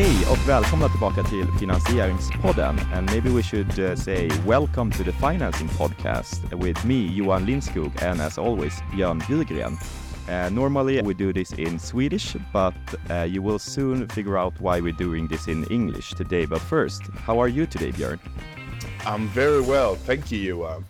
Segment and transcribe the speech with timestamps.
[0.00, 2.78] Hej och välkomna tillbaka till Finansieringspodden.
[2.94, 8.02] And maybe we should uh, say welcome to the Financing Podcast with me, Johan Lindskog,
[8.02, 9.78] and as always, Björn Bjurgren.
[10.28, 12.74] Uh, normally we do this in Swedish, but
[13.10, 16.46] uh, you will soon figure out why we're doing this in English today.
[16.46, 18.18] But first, how are you today, Björn?
[19.06, 20.84] I'm very well, thank you, Johan.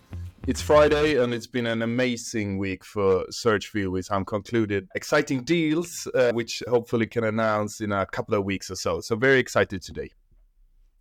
[0.47, 6.07] It's Friday and it's been an amazing week for Searchfield with some concluded exciting deals,
[6.15, 9.01] uh, which hopefully can announce in a couple of weeks or so.
[9.01, 10.09] So very excited today.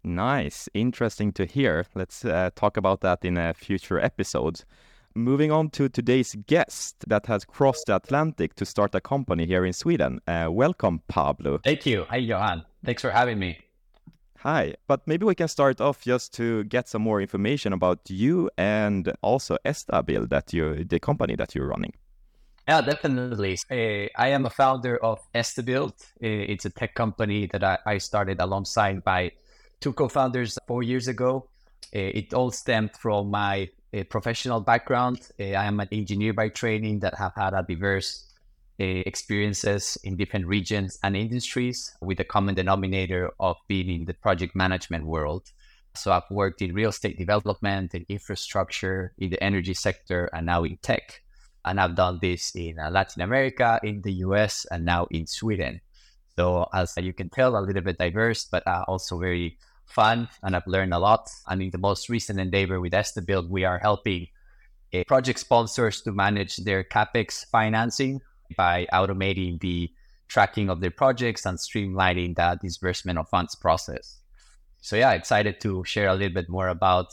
[0.05, 1.87] Nice, interesting to hear.
[1.95, 4.63] Let's uh, talk about that in a future episode.
[5.15, 9.65] Moving on to today's guest that has crossed the Atlantic to start a company here
[9.65, 10.21] in Sweden.
[10.27, 11.61] Uh, welcome, Pablo.
[11.65, 12.05] Thank you.
[12.11, 12.67] Hi, Johan.
[12.85, 13.59] Thanks for having me.
[14.43, 18.49] Hi, but maybe we can start off just to get some more information about you
[18.57, 21.93] and also Estabild, that you the company that you're running.
[22.67, 23.59] Yeah, definitely.
[23.71, 25.93] Uh, I am a founder of Estabild.
[26.23, 29.33] Uh, it's a tech company that I, I, started alongside by
[29.79, 31.51] two co-founders four years ago.
[31.95, 33.69] Uh, it all stemmed from my
[34.09, 35.19] professional background.
[35.39, 38.30] I am an engineer by training that have had a diverse
[38.81, 44.57] experiences in different regions and industries with a common denominator of being in the project
[44.57, 45.51] management world.
[45.95, 50.65] So I've worked in real estate development, in infrastructure, in the energy sector, and now
[50.65, 51.23] in tech.
[51.65, 55.81] And I've done this in uh, Latin America, in the US, and now in Sweden.
[56.37, 60.29] So as you can tell, a little bit diverse, but uh, also very fun.
[60.43, 61.29] And I've learned a lot.
[61.49, 64.29] And in the most recent endeavor with Estabild, we are helping
[64.95, 68.23] uh, project sponsors to manage their capex financing
[68.57, 69.91] by automating the
[70.29, 74.19] tracking of their projects and streamlining the disbursement of funds process.
[74.81, 77.09] So yeah, excited to share a little bit more about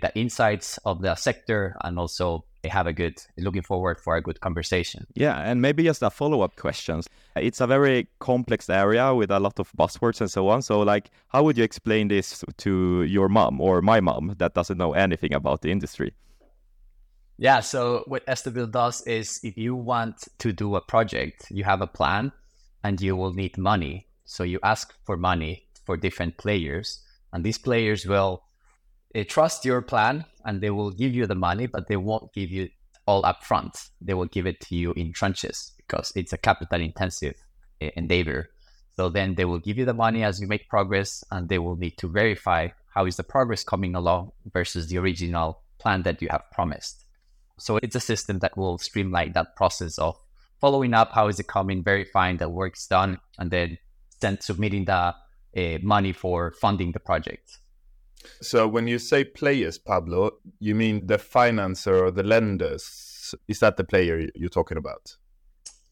[0.00, 4.40] the insights of the sector and also have a good looking forward for a good
[4.40, 5.06] conversation.
[5.14, 7.06] Yeah, and maybe just a follow-up questions.
[7.36, 10.62] It's a very complex area with a lot of buzzwords and so on.
[10.62, 14.78] So like how would you explain this to your mom or my mom that doesn't
[14.78, 16.14] know anything about the industry?
[17.36, 17.60] Yeah.
[17.60, 21.86] So what Estabild does is if you want to do a project, you have a
[21.86, 22.32] plan
[22.82, 24.06] and you will need money.
[24.24, 27.00] So you ask for money for different players,
[27.32, 28.42] and these players will
[29.28, 32.68] trust your plan and they will give you the money, but they won't give you
[33.06, 33.90] all upfront.
[34.00, 37.34] They will give it to you in tranches because it's a capital intensive
[37.80, 38.48] endeavor.
[38.96, 41.76] So then they will give you the money as you make progress, and they will
[41.76, 46.28] need to verify how is the progress coming along versus the original plan that you
[46.30, 47.03] have promised.
[47.58, 50.16] So it's a system that will streamline that process of
[50.60, 53.78] following up, how is it coming, verifying that work's done, and then
[54.20, 55.14] send, submitting the
[55.56, 57.58] uh, money for funding the project.
[58.40, 63.34] So when you say players, Pablo, you mean the financer or the lenders?
[63.48, 65.16] Is that the player you're talking about?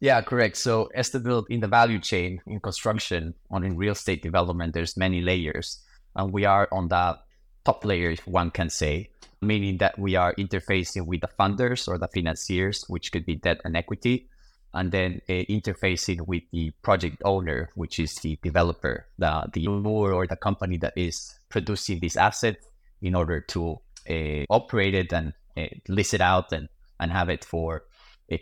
[0.00, 0.56] Yeah, correct.
[0.56, 5.20] So Estabild in the value chain in construction, on in real estate development, there's many
[5.20, 5.78] layers,
[6.16, 7.18] and we are on the
[7.64, 9.10] top layer, if one can say
[9.42, 13.60] meaning that we are interfacing with the funders or the financiers, which could be debt
[13.64, 14.28] and equity,
[14.74, 20.12] and then uh, interfacing with the project owner, which is the developer, the the owner
[20.12, 22.56] or the company that is producing this asset
[23.02, 26.68] in order to uh, operate it and uh, list it out and,
[27.00, 27.84] and have it for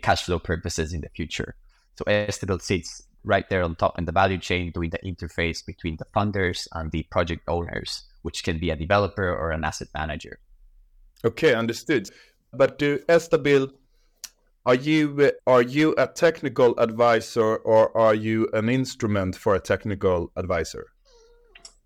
[0.01, 1.55] cash flow purposes in the future.
[1.97, 5.97] So Estabild sits right there on top in the value chain, doing the interface between
[5.97, 10.39] the funders and the project owners, which can be a developer or an asset manager.
[11.23, 12.09] Okay, understood.
[12.53, 13.71] But do Estabild,
[14.65, 20.31] are you are you a technical advisor or are you an instrument for a technical
[20.35, 20.87] advisor?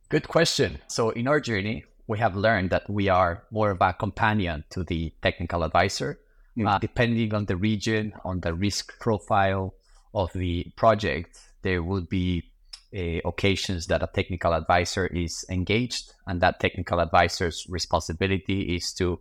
[0.10, 0.80] Good question.
[0.88, 4.84] So in our journey, we have learned that we are more of a companion to
[4.84, 6.20] the technical advisor.
[6.58, 6.68] Mm.
[6.68, 9.74] Uh, depending on the region, on the risk profile
[10.14, 12.44] of the project, there will be
[12.96, 19.20] uh, occasions that a technical advisor is engaged, and that technical advisor's responsibility is to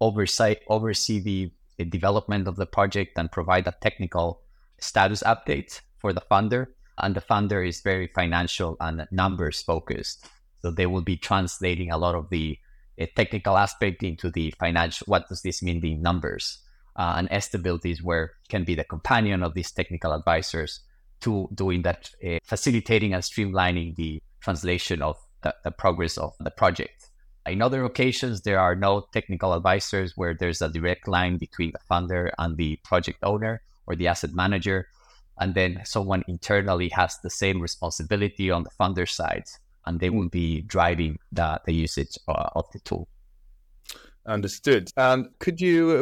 [0.00, 1.52] oversight oversee the,
[1.88, 4.40] development of the project and provide a technical
[4.78, 6.68] status update for the funder.
[6.96, 10.28] And the funder is very financial and numbers focused,
[10.60, 12.56] so they will be translating a lot of the
[13.00, 15.06] uh, technical aspect into the financial.
[15.06, 15.80] What does this mean?
[15.80, 16.58] The numbers.
[16.94, 20.80] Uh, and Estabild is where can be the companion of these technical advisors
[21.22, 26.50] to doing that, uh, facilitating and streamlining the translation of the, the, progress of the
[26.50, 27.10] project.
[27.46, 31.80] In other occasions, there are no technical advisors where there's a direct line between the
[31.90, 34.88] funder and the project owner or the asset manager.
[35.38, 39.44] And then someone internally has the same responsibility on the funder side,
[39.86, 43.08] and they will be driving the, the usage uh, of the tool.
[44.24, 44.90] Understood.
[44.96, 46.00] And could you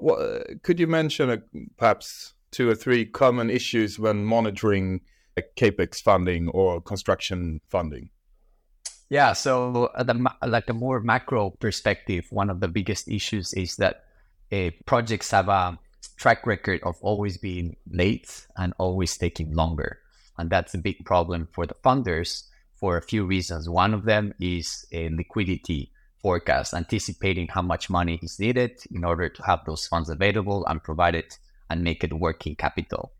[0.63, 1.39] could you mention uh,
[1.79, 5.01] perhaps two or three common issues when monitoring
[5.57, 8.11] capex funding or construction funding?
[9.09, 13.77] Yeah, so uh, the like a more macro perspective, one of the biggest issues is
[13.77, 14.05] that
[14.53, 15.79] uh, projects have a
[16.17, 19.99] track record of always being late and always taking longer,
[20.39, 22.45] and that's a big problem for the funders
[22.77, 23.69] for a few reasons.
[23.69, 25.91] One of them is a liquidity
[26.23, 30.83] forecast, anticipating how much money is needed in order to have those funds available and
[30.83, 31.39] provide it
[31.71, 33.13] and make it working capital.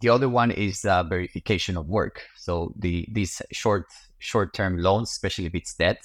[0.00, 2.22] The other one is uh, verification of work.
[2.36, 3.86] So the these short
[4.18, 6.04] short-term loans, especially if it's debt,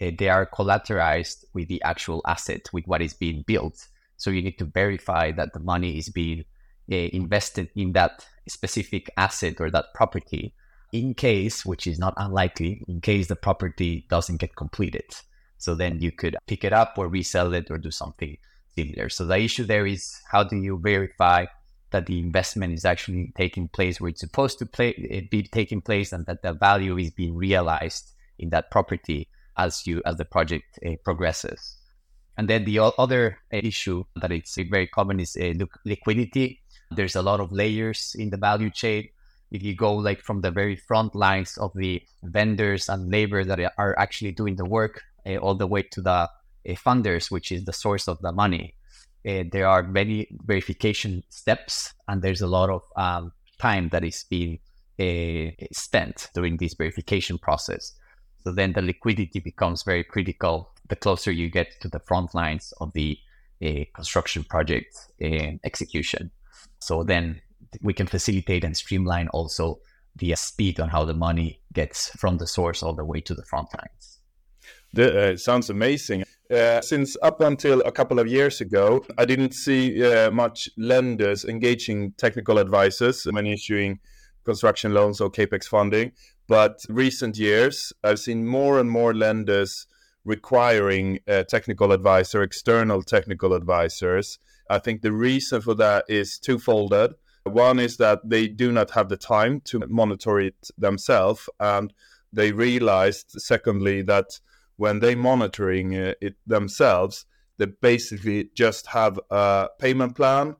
[0.00, 3.86] uh, they are collateralized with the actual asset, with what is being built.
[4.16, 6.44] So you need to verify that the money is being
[6.90, 10.54] uh, invested in that specific asset or that property
[10.92, 15.04] in case, which is not unlikely, in case the property doesn't get completed.
[15.58, 18.38] So then you could pick it up or resell it or do something
[18.76, 19.08] similar.
[19.08, 21.46] So the issue there is how do you verify
[21.90, 26.12] that the investment is actually taking place where it's supposed to play, be taking place
[26.12, 30.78] and that the value is being realized in that property as you as the project
[30.86, 31.76] uh, progresses.
[32.36, 35.54] And then the other uh, issue that it's very common is uh,
[35.84, 36.60] liquidity.
[36.90, 39.08] There's a lot of layers in the value chain.
[39.50, 43.58] If you go like from the very front lines of the vendors and labor that
[43.76, 46.30] are actually doing the work, uh, all the way to the
[46.74, 48.74] funders, which is the source of the money,
[49.28, 54.24] uh, there are many verification steps, and there's a lot of um, time that is
[54.30, 54.58] being
[55.00, 57.92] uh, spent during this verification process.
[58.44, 62.72] So then the liquidity becomes very critical the closer you get to the front lines
[62.80, 63.18] of the
[63.62, 66.30] uh, construction project uh, execution.
[66.80, 67.42] So then
[67.82, 69.80] we can facilitate and streamline also
[70.16, 73.44] the speed on how the money gets from the source all the way to the
[73.44, 74.18] front lines.
[74.94, 76.24] The, uh, sounds amazing.
[76.50, 81.44] Uh, since up until a couple of years ago, I didn't see uh, much lenders
[81.44, 83.98] engaging technical advisors when issuing
[84.44, 86.12] construction loans or capex funding.
[86.46, 89.86] But recent years, I've seen more and more lenders
[90.24, 94.38] requiring a technical advisor, external technical advisors.
[94.70, 97.12] I think the reason for that is twofolded.
[97.44, 101.92] One is that they do not have the time to monitor it themselves, and
[102.32, 104.40] they realized, secondly, that
[104.78, 107.26] when they monitoring uh, it themselves,
[107.58, 110.56] they basically just have a payment plan,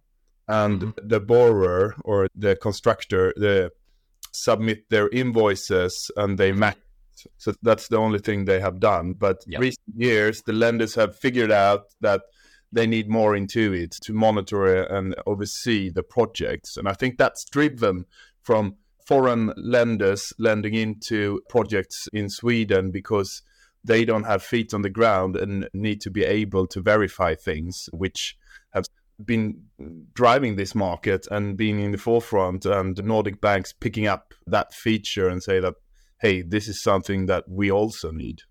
[0.47, 1.09] and mm-hmm.
[1.09, 3.71] the borrower or the constructor they
[4.33, 6.77] submit their invoices and they match.
[7.37, 9.15] So that's the only thing they have done.
[9.15, 9.61] But yep.
[9.61, 12.23] recent years, the lenders have figured out that
[12.71, 16.77] they need more into it to monitor and oversee the projects.
[16.77, 18.05] And I think that's driven
[18.43, 18.77] from
[19.07, 23.43] foreign lenders lending into projects in Sweden because
[23.89, 27.89] they don't have feet on the ground and need to be able to verify things,
[27.93, 28.37] which
[28.71, 28.85] have
[29.25, 29.63] been
[30.15, 34.73] driving this market and being in the forefront and the Nordic banks picking up that
[34.73, 35.75] feature and say that,
[36.21, 38.43] hey, this is something that we also need.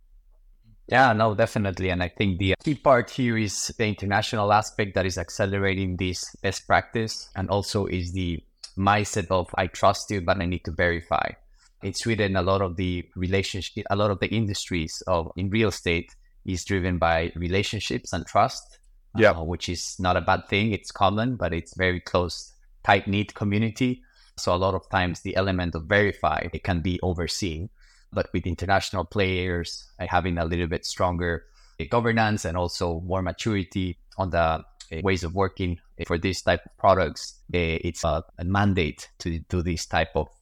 [0.90, 1.90] Yeah, no, definitely.
[1.90, 6.36] And I think the key part here is the international aspect that is accelerating this
[6.42, 8.42] best practice and also is the
[8.78, 11.30] mindset of I trust you, but I need to verify
[11.84, 15.70] in Sweden, a lot of the relationship, a lot of the industries of in real
[15.70, 16.16] estate
[16.46, 18.80] is driven by relationships and trust.
[19.16, 20.72] Yeah, uh, which is not a bad thing.
[20.72, 22.54] It's common, but it's very close,
[22.84, 24.04] tight knit community.
[24.38, 27.70] So a lot of times the element of verify it can be overseen.
[28.14, 31.46] But with international players uh, having a little bit stronger
[31.80, 34.64] uh, governance and also more maturity on the uh,
[35.04, 39.86] ways of working for this type of products, it's a, a mandate to do this
[39.86, 40.37] type of uh,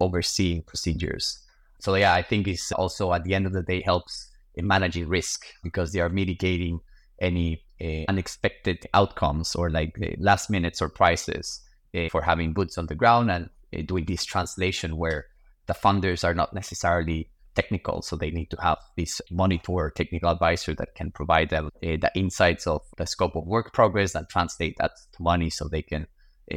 [0.00, 1.38] overseeing procedures.
[1.80, 5.08] So yeah, I think it's also at the end of the day helps in managing
[5.08, 6.80] risk because they are mitigating
[7.20, 11.60] any uh, unexpected outcomes or like uh, last minute surprises
[11.94, 13.50] uh, for having boots on the ground and
[13.86, 15.26] doing this translation where
[15.66, 20.74] the funders are not necessarily technical so they need to have this monitor technical advisor
[20.74, 24.92] that can provide them the insights of the scope of work progress and translate that
[25.12, 26.06] to money so they can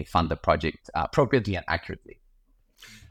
[0.08, 2.20] fund the project appropriately and accurately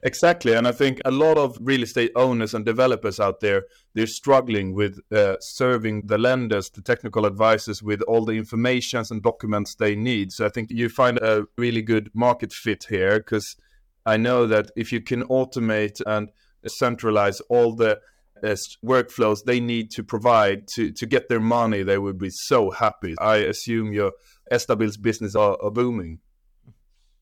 [0.03, 4.07] Exactly, and I think a lot of real estate owners and developers out there they're
[4.07, 9.75] struggling with uh, serving the lenders, the technical advisors, with all the informations and documents
[9.75, 10.33] they need.
[10.33, 13.57] So I think you find a really good market fit here because
[14.05, 16.29] I know that if you can automate and
[16.67, 18.01] centralize all the
[18.45, 22.71] uh, workflows they need to provide to, to get their money, they would be so
[22.71, 23.15] happy.
[23.19, 24.13] I assume your
[24.51, 26.21] Estabild's business are, are booming.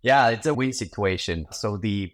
[0.02, 1.46] Yeah, it's a win situation.
[1.50, 2.12] So the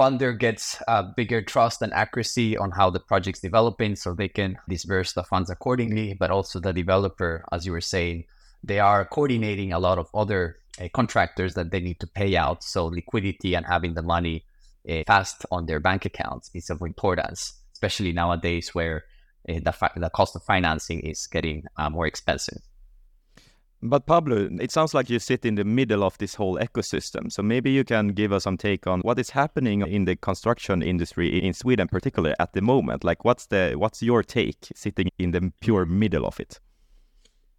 [0.00, 4.56] funder gets a bigger trust and accuracy on how the project's developing so they can
[4.66, 8.24] disperse the funds accordingly but also the developer as you were saying
[8.64, 12.64] they are coordinating a lot of other uh, contractors that they need to pay out
[12.64, 14.42] so liquidity and having the money
[14.88, 19.04] uh, fast on their bank accounts is of importance especially nowadays where
[19.48, 22.60] uh, the, fa- the cost of financing is getting uh, more expensive.
[23.82, 27.32] But Pablo, it sounds like you sit in the middle of this whole ecosystem.
[27.32, 30.82] So maybe you can give us some take on what is happening in the construction
[30.82, 33.04] industry in Sweden, particularly at the moment.
[33.04, 36.60] Like, what's the what's your take sitting in the pure middle of it?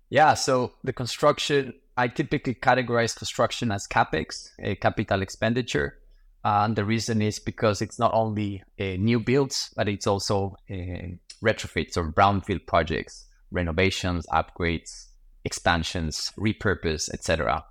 [0.10, 5.98] Yeah, so the construction, I typically categorize construction as capex, a capital expenditure.
[6.44, 10.56] Uh, and the reason is because it's not only uh, new builds, but it's also
[10.70, 10.74] uh,
[11.42, 15.08] retrofits or brownfield projects, renovations, upgrades,
[15.44, 17.66] expansions, repurpose, etc.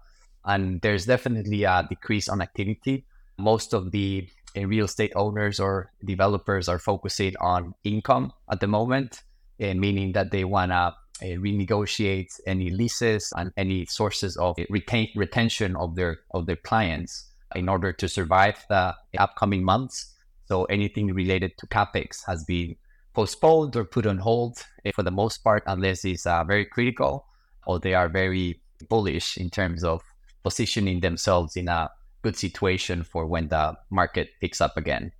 [0.45, 3.05] And there's definitely a decrease on activity.
[3.39, 8.67] Most of the uh, real estate owners or developers are focusing on income at the
[8.67, 9.23] moment,
[9.63, 15.09] uh, meaning that they want to uh, renegotiate any leases and any sources of retain,
[15.15, 20.15] retention of their of their clients in order to survive the upcoming months.
[20.47, 22.77] So anything related to capex has been
[23.13, 27.27] postponed or put on hold for the most part, unless it's uh, very critical
[27.67, 30.03] or they are very bullish in terms of
[30.43, 31.91] positioning themselves in a
[32.23, 35.13] good situation for when the market picks up again.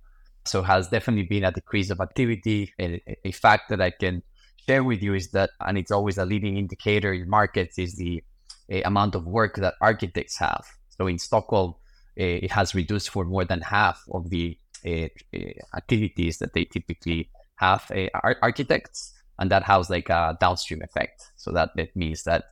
[0.45, 2.73] So has definitely been a decrease of activity.
[2.79, 4.23] A, a fact that I can
[4.67, 8.23] share with you is that, and it's always a leading indicator in markets, is the
[8.85, 10.65] amount of work that architects have.
[10.89, 11.75] So in Stockholm,
[12.15, 15.07] it has reduced for more than half of the uh,
[15.75, 18.07] activities that they typically have uh,
[18.41, 21.31] architects and that has like a downstream effect.
[21.35, 22.45] So that, that means that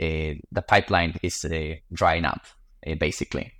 [0.00, 2.46] uh, the pipeline is uh, drying up,
[2.86, 3.52] uh, basically.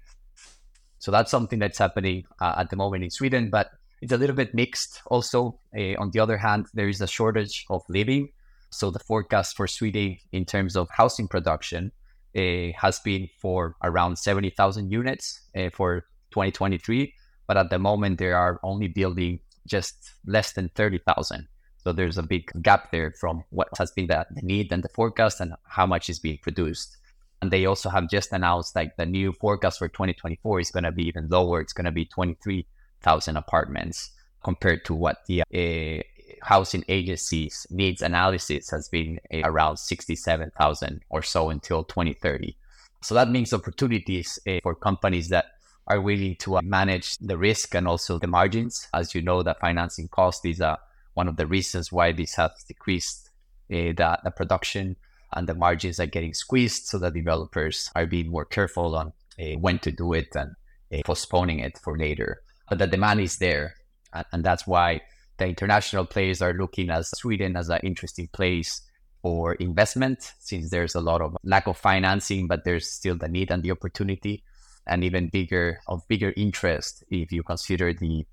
[1.00, 3.70] So that's something that's happening uh, at the moment in Sweden, but
[4.00, 5.02] it's a little bit mixed.
[5.06, 8.28] Also, uh, on the other hand, there is a shortage of living.
[8.70, 11.90] So the forecast for Sweden in terms of housing production
[12.36, 15.40] uh, has been for around 70,000 units
[15.72, 17.14] for 2023,
[17.46, 21.48] but at the moment they are only building just less than 30,000.
[21.88, 25.40] So there's a big gap there from what has been the, need and the forecast
[25.40, 26.98] and how much is being produced.
[27.40, 30.92] And they also have just announced like the new forecast for 2024 is going to
[30.92, 31.62] be even lower.
[31.62, 34.10] It's going to be 23,000 apartments
[34.44, 36.02] compared to what the uh,
[36.42, 42.54] housing agencies needs analysis has been uh, around 67,000 or so until 2030.
[43.00, 45.46] So that means opportunities uh, for companies that
[45.86, 48.88] are willing to manage the risk and also the margins.
[48.92, 50.78] As you know, the financing cost is a
[51.18, 53.30] one of the reasons why this has decreased
[53.72, 54.94] uh, the, the production
[55.32, 59.58] and the margins are getting squeezed so the developers are being more careful on uh,
[59.58, 60.52] when to do it and
[60.94, 62.40] uh, postponing it for later.
[62.68, 63.74] But the demand is there
[64.12, 65.00] and, and, that's why
[65.38, 68.80] the international players are looking at sweden as an interesting place
[69.20, 73.50] for investment since there's a lot of lack of financing but there's still the need
[73.50, 74.44] and the opportunity.
[74.86, 78.24] And even bigger of bigger interest if you consider the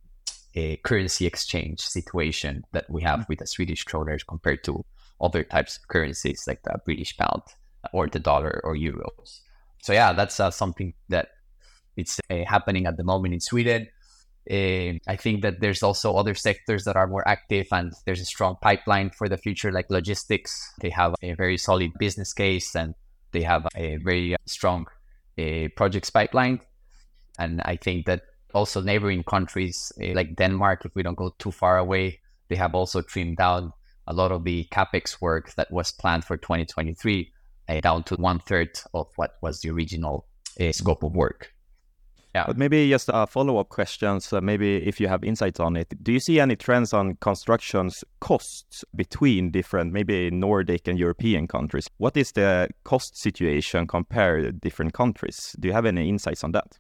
[0.56, 4.84] a currency exchange situation that we have with the Swedish kroners compared to
[5.22, 7.42] other types of currencies like the British pound
[7.94, 9.42] or the dollar or euros.
[9.82, 11.30] So yeah, that's uh, something that
[11.96, 13.88] it's uh, happening at the moment in Sweden.
[14.50, 18.26] Uh, I think that there's also other sectors that are more active and there's a
[18.26, 20.74] strong pipeline for the future, like logistics.
[20.82, 22.94] They have a very solid business case and
[23.32, 24.88] they have a very strong
[25.40, 26.62] uh, projects pipeline.
[27.40, 28.22] And I think that
[28.56, 32.74] also neighboring countries eh, like Denmark, if we don't go too far away, they have
[32.74, 33.74] also trimmed down
[34.08, 37.32] a lot of the capex work that was planned for 2023
[37.68, 40.28] uh, down to one third of what was the original
[40.60, 41.52] uh, scope of work.
[42.36, 42.44] Yeah.
[42.48, 44.20] But maybe just a follow up question.
[44.20, 48.04] So maybe if you have insights on it, do you see any trends on construction's
[48.20, 51.88] costs between different, maybe Nordic and European countries?
[51.98, 55.56] What is the cost situation compared to different countries?
[55.60, 56.78] Do you have any insights on that?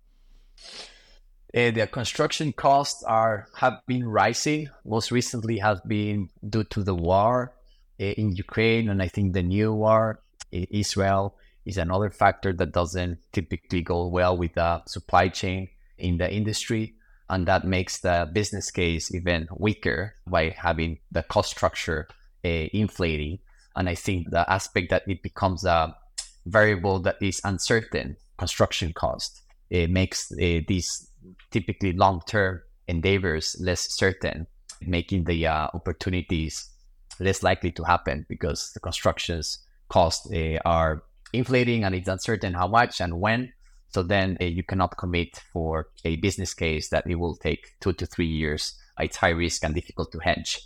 [1.54, 4.70] Uh, the construction costs are have been rising.
[4.84, 7.54] Most recently, has been due to the war
[8.00, 10.22] uh, in Ukraine, and I think the new war
[10.52, 11.36] in Israel
[11.66, 16.96] is another factor that doesn't typically go well with the supply chain in the industry,
[17.30, 22.08] and that makes the business case even weaker by having the cost structure
[22.44, 23.40] uh, inflating.
[23.75, 25.96] And I think the aspect that it becomes a
[26.46, 31.10] variable that is uncertain, construction cost, it makes uh, these
[31.51, 34.48] typically long-term endeavors less certain,
[34.82, 36.70] making the uh, opportunities
[37.20, 41.03] less likely to happen because the constructions costs uh, are
[41.34, 43.51] inflating and it's uncertain how much and when.
[43.89, 47.94] So then uh, you cannot commit for a business case that it will take two
[47.94, 48.74] to three years.
[49.00, 50.62] It's high risk and difficult to hedge.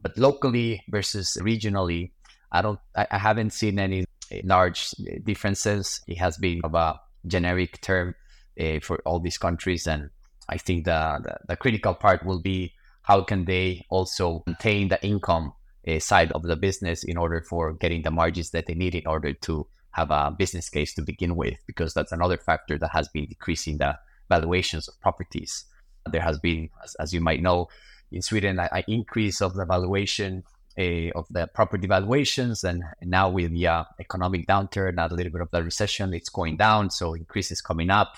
[0.00, 2.12] But locally versus regionally,
[2.52, 4.90] I don't, I, I haven't seen any uh, large
[5.24, 6.00] differences.
[6.06, 8.14] It has been of a generic term
[8.58, 9.86] uh, for all these countries.
[9.86, 10.10] And
[10.48, 15.02] I think the, the, the critical part will be how can they also maintain the
[15.04, 15.52] income
[15.86, 19.06] uh, side of the business in order for getting the margins that they need in
[19.06, 23.08] order to have a business case to begin with, because that's another factor that has
[23.08, 23.98] been decreasing the
[24.28, 25.64] valuations of properties.
[26.10, 27.68] There has been, as, as you might know,
[28.12, 30.44] in Sweden, an increase of the valuation
[30.78, 35.40] uh, of the property valuations, and, now with the uh, economic downturn, a little bit
[35.42, 36.90] of the recession, it's going down.
[36.90, 38.16] So increases coming up,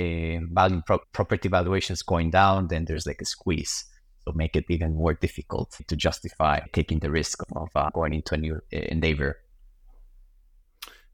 [0.00, 3.84] uh, value pro- property valuations going down, then there's like a squeeze.
[4.24, 8.34] So make it even more difficult to justify taking the risk of uh, going into
[8.34, 9.38] a new uh, endeavor.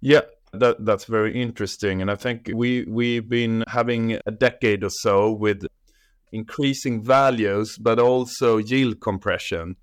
[0.01, 0.23] Yeah,
[0.53, 5.31] that that's very interesting, and I think we we've been having a decade or so
[5.31, 5.65] with
[6.33, 9.77] increasing values, but also yield compression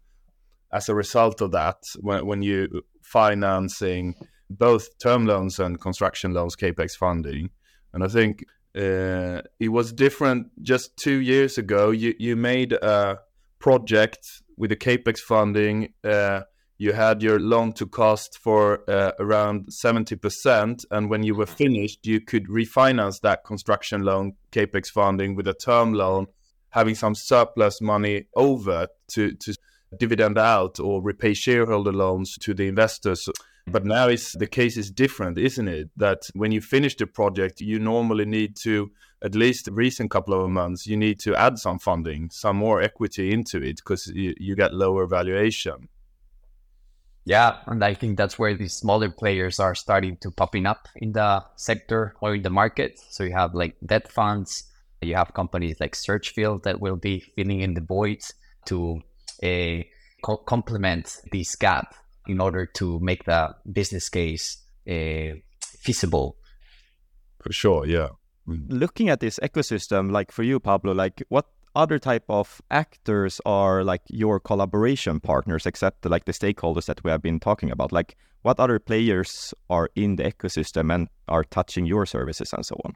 [0.73, 1.77] as a result of that.
[2.01, 4.15] When when you financing
[4.49, 7.49] both term loans and construction loans, capex funding,
[7.93, 8.43] and I think
[8.75, 11.91] uh, it was different just two years ago.
[11.91, 13.19] You you made a
[13.59, 15.93] project with the capex funding.
[16.03, 16.41] Uh,
[16.77, 20.85] you had your loan to cost for uh, around 70%.
[20.89, 25.53] And when you were finished, you could refinance that construction loan, capex funding, with a
[25.53, 26.27] term loan,
[26.69, 29.55] having some surplus money over to, to
[29.97, 33.27] dividend out or repay shareholder loans to the investors.
[33.71, 35.89] But now it's, the case is different, isn't it?
[35.97, 40.49] That when you finish the project, you normally need to, at least recent couple of
[40.49, 44.55] months, you need to add some funding, some more equity into it because you, you
[44.55, 45.89] get lower valuation.
[47.25, 51.11] Yeah, and I think that's where these smaller players are starting to popping up in
[51.11, 52.99] the sector or in the market.
[53.09, 54.63] So you have like debt funds,
[55.01, 58.21] you have companies like Searchfield that will be filling in the void
[58.65, 59.01] to
[59.43, 59.83] uh,
[60.23, 61.93] co- complement this gap
[62.29, 64.57] in order to make the business case
[64.89, 66.37] uh, feasible.
[67.41, 68.09] For sure, yeah.
[68.45, 73.83] Looking at this ecosystem, like for you, Pablo, like what other type of actors are
[73.83, 78.17] like your collaboration partners except like the stakeholders that we have been talking about like
[78.41, 82.95] what other players are in the ecosystem and are touching your services and so on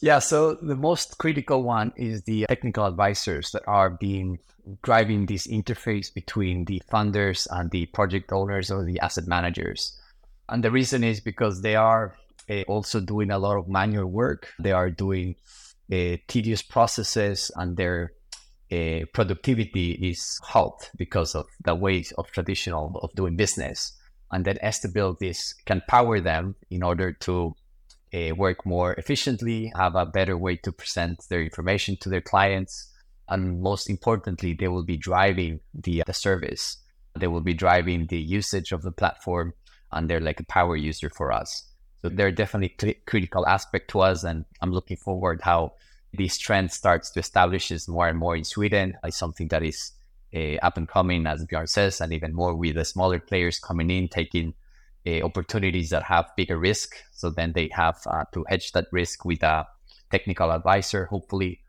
[0.00, 4.38] yeah so the most critical one is the technical advisors that are being
[4.82, 9.98] driving this interface between the funders and the project owners or the asset managers
[10.48, 12.14] and the reason is because they are
[12.48, 15.34] uh, also doing a lot of manual work they are doing
[15.92, 18.12] uh, tedious processes and their
[18.72, 23.92] uh, productivity is halved because of the ways of traditional of doing business.
[24.30, 27.56] And then Estabiltis can power them in order to
[28.14, 32.90] uh, work more efficiently, have a better way to present their information to their clients,
[33.28, 36.78] and most importantly, they will be driving the, the service.
[37.18, 39.54] They will be driving the usage of the platform,
[39.92, 41.66] and they're like a power user for us.
[42.02, 45.74] So they're definitely cl- critical aspect to us, and I'm looking forward how
[46.12, 48.94] this trend starts to establish is more and more in Sweden.
[49.04, 49.92] It's something that is
[50.34, 53.90] uh, up and coming, as Björn says, and even more with the smaller players coming
[53.90, 54.54] in, taking
[55.06, 56.94] uh, opportunities that have bigger risk.
[57.12, 59.66] So then they have uh, to hedge that risk with a
[60.10, 61.60] technical advisor, hopefully.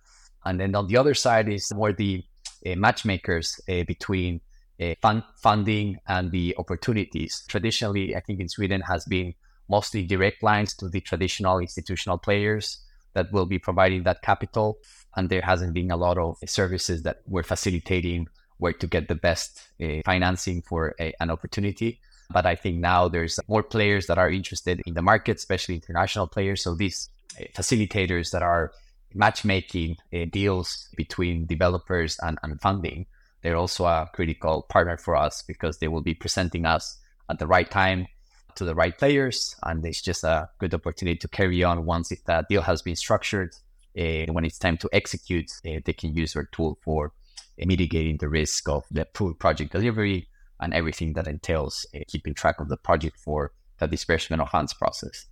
[0.43, 2.23] And then on the other side is more the
[2.65, 4.41] uh, matchmakers uh, between
[4.81, 7.43] uh, fund funding and the opportunities.
[7.47, 9.33] Traditionally, I think in Sweden has been
[9.69, 14.77] mostly direct lines to the traditional institutional players that will be providing that capital.
[15.15, 19.15] And there hasn't been a lot of services that we're facilitating where to get the
[19.15, 21.99] best uh, financing for a, an opportunity.
[22.31, 26.27] But I think now there's more players that are interested in the market, especially international
[26.27, 26.63] players.
[26.63, 28.71] So these uh, facilitators that are
[29.13, 33.05] matchmaking uh, deals between developers and, and funding,
[33.41, 36.97] they're also a critical partner for us because they will be presenting us
[37.29, 38.07] at the right time
[38.55, 42.23] to the right players, and it's just a good opportunity to carry on once if
[42.25, 43.53] that deal has been structured.
[43.97, 47.13] Uh, when it's time to execute, uh, they can use our tool for
[47.57, 50.27] mitigating the risk of the poor project delivery
[50.61, 55.27] and everything that entails keeping track of the project for the disbursement of funds process.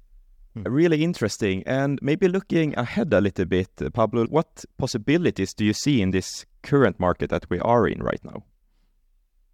[0.55, 0.63] Hmm.
[0.63, 1.63] Really interesting.
[1.65, 6.45] And maybe looking ahead a little bit, Pablo, what possibilities do you see in this
[6.63, 8.43] current market that we are in right now?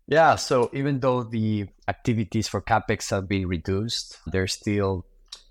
[0.07, 5.05] Yeah, so even though the activities for capex have been reduced, there's still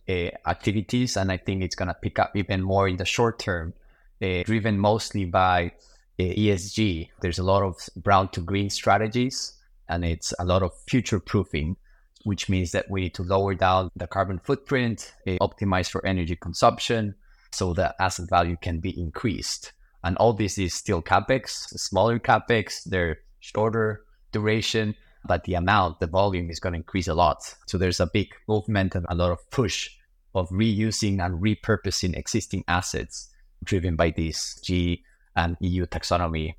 [0.08, 3.40] uh, activities, and I think it's going to pick up even more in the short
[3.40, 3.74] term,
[4.22, 5.72] uh, driven mostly by
[6.20, 7.10] uh, ESG.
[7.20, 9.54] There's a lot of brown to green strategies,
[9.88, 11.76] and it's a lot of future proofing,
[12.24, 17.14] which means that we need to lower down the carbon footprint, optimize for energy consumption,
[17.52, 19.72] so that asset value can be increased.
[20.02, 22.84] And all this is still capex, smaller capex.
[22.84, 24.94] They're shorter duration,
[25.26, 27.54] but the amount, the volume is going to increase a lot.
[27.66, 29.88] So there's a big movement and a lot of push
[30.34, 33.30] of reusing and repurposing existing assets
[33.62, 35.00] driven by ESG
[35.36, 36.54] and EU taxonomy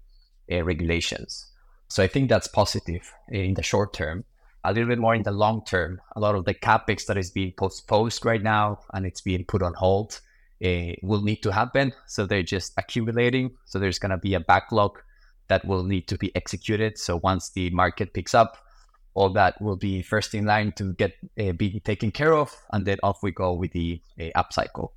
[0.51, 1.51] uh, regulations.
[1.87, 4.25] So I think that's positive in the short term.
[4.63, 7.29] A little bit more in the long term, a lot of the capex that is
[7.29, 10.19] being postponed right now and it's being put on hold
[10.63, 11.93] uh, will need to happen.
[12.07, 13.51] So they're just accumulating.
[13.65, 14.99] So there's going to be a backlog
[15.47, 16.97] that will need to be executed.
[16.97, 18.57] So once the market picks up,
[19.13, 22.85] all that will be first in line to get uh, be taken care of, and
[22.85, 24.89] then off we go with the uh, upcycle.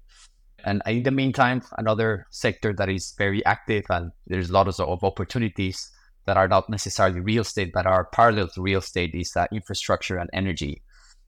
[0.65, 5.91] And in the meantime, another sector that is very active and there's lots of opportunities
[6.29, 10.19] that are not necessarily real estate, but are parallel to real estate is uh, infrastructure
[10.19, 10.83] and energy.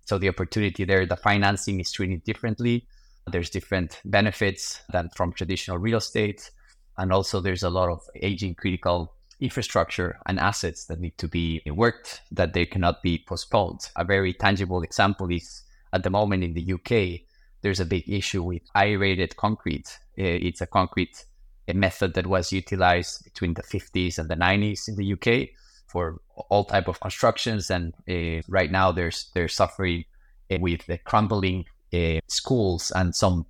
[0.05, 2.87] So the opportunity there, the financing is treated differently.
[3.27, 6.51] There's different benefits than from traditional real estate.
[6.99, 11.63] And also there's a lot of aging critical infrastructure and assets that need to be
[11.65, 13.89] worked that they cannot be postponed.
[13.97, 15.63] A very tangible example is
[15.95, 17.23] at the moment in the UK,
[17.63, 19.99] there's a big issue with aerated concrete.
[20.19, 21.25] It's a concrete
[21.71, 25.49] a method that was utilized between the 50s and the 90s in the UK
[25.87, 27.71] for all type of constructions.
[27.71, 30.05] And uh, right now, there's they're suffering
[30.51, 33.47] uh, with the crumbling uh, schools and some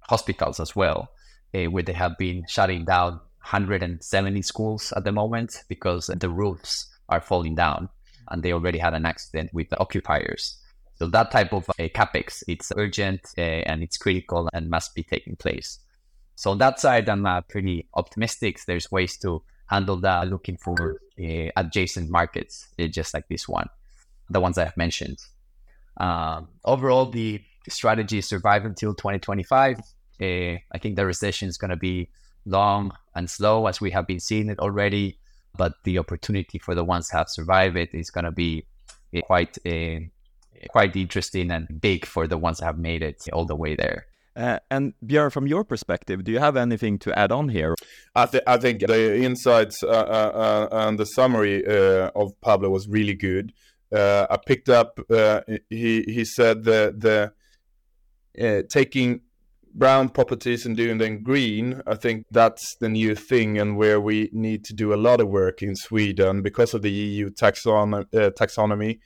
[0.00, 1.08] hospitals as well,
[1.52, 7.20] where they have been shutting down 170 schools at the moment because the roofs are
[7.20, 7.88] falling down,
[8.28, 10.58] and they already had an accident with the occupiers.
[10.98, 15.78] So that type of capex, it's urgent and it's critical and must be taking place.
[16.36, 18.60] So on that side, I'm uh, pretty optimistic.
[18.66, 23.68] There's ways to handle that, looking for uh, adjacent markets, uh, just like this one,
[24.30, 25.18] the ones I have mentioned.
[25.96, 29.78] Um, overall, the strategy is survive until 2025.
[29.78, 32.10] Uh, I think the recession is going to be
[32.44, 35.18] long and slow, as we have been seeing it already.
[35.56, 38.66] But the opportunity for the ones that have survived it is going to be
[39.16, 40.00] uh, quite uh,
[40.68, 44.06] quite interesting and big for the ones that have made it all the way there.
[44.36, 47.74] Uh, and Björn, from your perspective, do you have anything to add on here?
[48.14, 52.68] I, th- I think the insights uh, uh, uh and the summary uh, of Pablo
[52.68, 53.52] was really good.
[53.90, 55.00] Uh, I picked up.
[55.70, 57.32] he he said the
[58.36, 59.20] the taking
[59.74, 61.80] brown properties and doing them green.
[61.86, 65.28] I think that's the new thing, and where we need to do a lot of
[65.28, 68.98] work in Sweden because of the EU taxon- taxonomy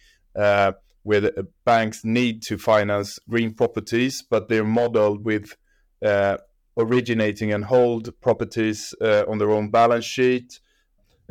[1.03, 5.57] where the banks need to finance green properties, but they're modeled with
[6.05, 6.37] uh,
[6.77, 10.61] originating and hold properties uh, on their own balance sheet,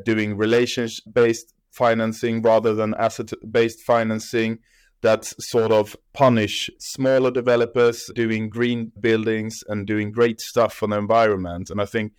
[0.03, 4.59] doing relationship based financing rather than asset based financing
[5.01, 10.97] that sort of punish smaller developers doing green buildings and doing great stuff for the
[10.97, 11.69] environment.
[11.69, 12.13] And I think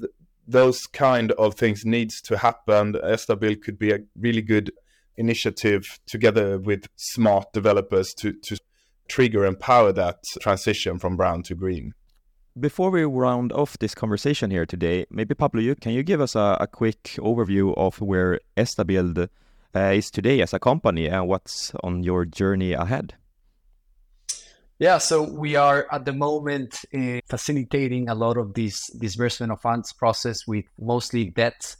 [0.00, 0.10] th-
[0.46, 2.94] those kind of things needs to happen.
[2.94, 4.70] Estabild could be a really good
[5.16, 8.58] initiative together with smart developers to, to
[9.08, 11.94] trigger and power that transition from brown to green.
[12.58, 16.36] Before we round off this conversation here today, maybe Pablo, you, can you give us
[16.36, 19.28] a, a quick overview of where Estabild
[19.74, 23.14] uh, is today as a company and what's on your journey ahead?
[24.78, 29.60] Yeah, so we are at the moment uh, facilitating a lot of this disbursement of
[29.60, 31.76] funds process with mostly debt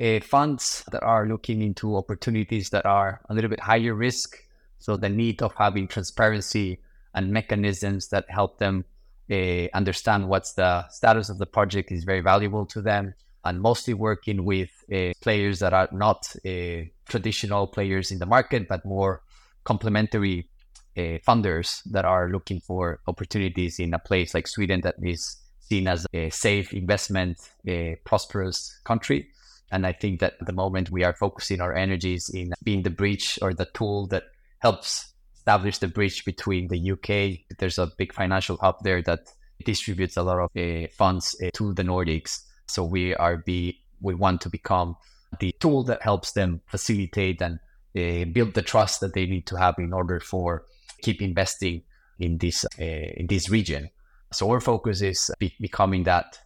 [0.00, 4.36] uh, funds that are looking into opportunities that are a little bit higher risk.
[4.78, 6.80] So the need of having transparency
[7.14, 8.84] and mechanisms that help them
[9.30, 13.14] uh, understand what's the status of the project is very valuable to them.
[13.44, 18.68] And mostly working with uh, players that are not uh, traditional players in the market,
[18.68, 19.22] but more
[19.64, 20.48] complementary
[20.96, 25.86] uh, funders that are looking for opportunities in a place like Sweden that is seen
[25.86, 29.28] as a safe investment, a prosperous country.
[29.70, 32.90] And I think that at the moment we are focusing our energies in being the
[32.90, 34.24] bridge or the tool that
[34.60, 37.40] helps establish the bridge between the UK.
[37.58, 39.28] There's a big financial hub there that
[39.64, 42.40] distributes a lot of uh, funds uh, to the Nordics.
[42.66, 44.96] So we are be we want to become
[45.40, 47.58] the tool that helps them facilitate and
[47.96, 50.64] uh, build the trust that they need to have in order for
[51.02, 51.82] keep investing
[52.18, 53.90] in this in this region.
[54.32, 56.38] So our focus is be- becoming that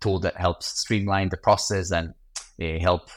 [0.00, 2.14] tool that helps streamline the process and
[2.60, 3.08] uh, help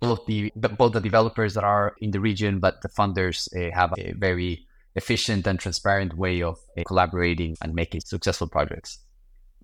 [0.00, 3.92] both the both the developers that are in the region, but the funders uh, have
[3.98, 8.98] a very efficient and transparent way of uh, collaborating and making successful projects.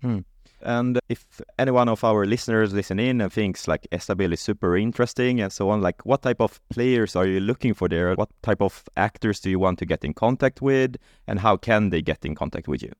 [0.01, 0.19] Hmm.
[0.63, 1.25] And if
[1.57, 5.51] any one of our listeners listen in and thinks like Estabild is super interesting and
[5.51, 8.13] so on, like what type of players are you looking for there?
[8.13, 10.97] What type of actors do you want to get in contact with?
[11.27, 12.91] And how can they get in contact with you?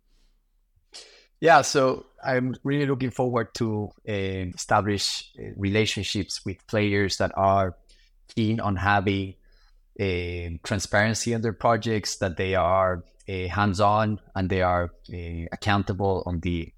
[1.39, 7.75] Yeah, so I'm really looking forward to uh, establish uh, relationships with players that are
[8.36, 9.36] keen on having
[9.99, 16.23] uh, transparency in their projects, that they are uh, hands-on and they are uh, accountable
[16.25, 16.73] on the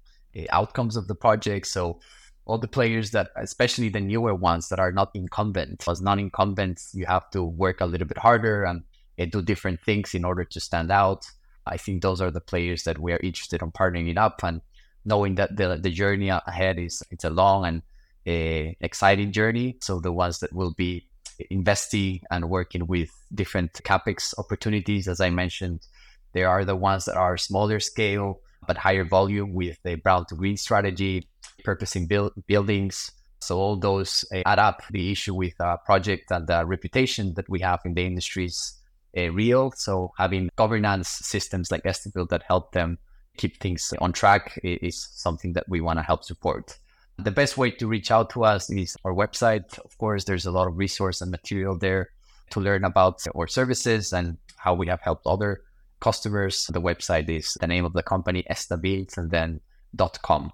[0.50, 1.66] outcomes of the project.
[1.66, 2.00] So
[2.44, 5.86] all the players that, especially the newer ones that are not incumbent.
[5.88, 8.82] As non-incumbents, you have to work a little bit harder and
[9.30, 11.24] do different things in order to stand out.
[11.66, 14.60] I think those are the players that we are interested in partnering up and
[15.04, 17.82] knowing that the, the journey ahead is it's a long and
[18.26, 19.76] uh, exciting journey.
[19.80, 21.06] So the ones that will be
[21.50, 25.86] investing and working with different capex opportunities, as I mentioned,
[26.32, 30.34] there are the ones that are smaller scale but higher volume with the brown to
[30.34, 31.28] green strategy,
[31.64, 33.10] purposing build, buildings.
[33.40, 34.82] So all those uh, add up.
[34.90, 38.80] The issue with a project and the reputation that we have in the industry is
[39.16, 39.72] uh, real.
[39.76, 42.98] So having governance systems like Estabild that help them
[43.36, 46.78] keep things on track is something that we want to help support.
[47.18, 49.78] The best way to reach out to us is our website.
[49.78, 52.10] Of course, there's a lot of resource and material there
[52.50, 55.62] to learn about our services and how we have helped other
[56.00, 56.66] customers.
[56.66, 59.60] The website is the name of the company, Estabild, and then
[60.22, 60.50] .com.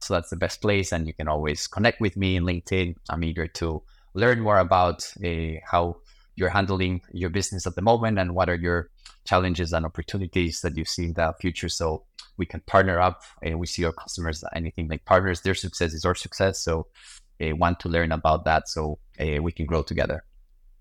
[0.00, 0.92] So that's the best place.
[0.92, 2.94] And you can always connect with me in LinkedIn.
[3.10, 3.82] I'm eager to
[4.14, 5.96] learn more about uh, how
[6.36, 8.90] you're handling your business at the moment and what are your
[9.24, 11.68] challenges and opportunities that you see in the future.
[11.68, 12.04] So
[12.36, 16.04] we can partner up and we see our customers anything like partners their success is
[16.04, 16.86] our success so
[17.40, 20.24] uh, want to learn about that so uh, we can grow together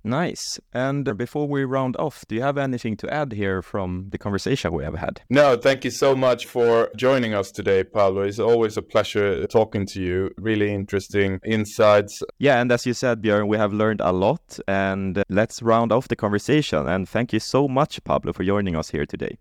[0.05, 0.59] Nice.
[0.71, 4.71] And before we round off, do you have anything to add here from the conversation
[4.71, 5.21] we have had?
[5.31, 8.21] No, thank you so much for joining us today, Pablo.
[8.21, 10.29] It's always a pleasure talking to you.
[10.37, 12.21] Really interesting insights.
[12.37, 14.59] Yeah, and as you said, Björn, we have learned a lot.
[14.67, 16.87] And let's round off the conversation.
[16.87, 19.39] And thank you so much, Pablo, for joining us here today.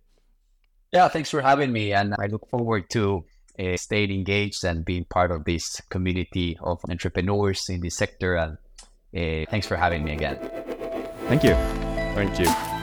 [0.93, 1.93] Yeah, thanks for having me.
[1.93, 3.27] And I look forward to
[3.59, 8.35] uh, staying engaged and being part of this community of entrepreneurs in this sector.
[8.37, 8.57] And
[9.15, 10.39] uh, thanks for having me again.
[11.29, 11.55] Thank you.
[12.15, 12.74] Thank you.